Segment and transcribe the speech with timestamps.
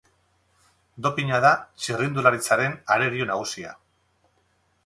[1.07, 1.51] Dopina da
[1.83, 3.79] txirrindularitzaren arerio nagusia.